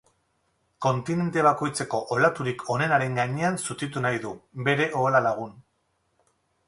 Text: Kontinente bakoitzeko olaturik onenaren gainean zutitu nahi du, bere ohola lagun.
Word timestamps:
Kontinente 0.85 1.43
bakoitzeko 1.47 1.99
olaturik 2.15 2.65
onenaren 2.77 3.19
gainean 3.21 3.59
zutitu 3.67 4.03
nahi 4.07 4.23
du, 4.25 4.33
bere 4.69 4.89
ohola 5.03 5.23
lagun. 5.27 5.55